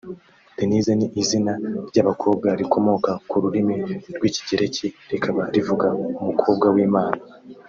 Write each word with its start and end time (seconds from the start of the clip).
Denise 0.57 0.91
ni 0.99 1.07
izina 1.21 1.53
ry’abakobwa 1.89 2.47
rikomoka 2.59 3.11
ku 3.29 3.35
rurimi 3.43 3.75
rw’Ikigereki 4.15 4.87
rikaba 5.11 5.41
rivuga 5.55 5.87
“Umukobwa 6.21 6.67
w’Imana” 6.75 7.21